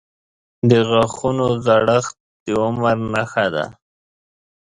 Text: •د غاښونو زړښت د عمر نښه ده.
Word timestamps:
•د 0.69 0.71
غاښونو 0.89 1.45
زړښت 1.65 2.15
د 2.43 2.45
عمر 2.63 2.97
نښه 3.13 3.45
ده. 3.53 3.65